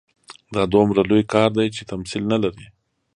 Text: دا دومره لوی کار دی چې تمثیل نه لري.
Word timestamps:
دا 0.53 0.63
دومره 0.73 1.01
لوی 1.09 1.23
کار 1.33 1.49
دی 1.57 1.67
چې 1.75 1.87
تمثیل 1.91 2.23
نه 2.31 2.37
لري. 2.43 2.65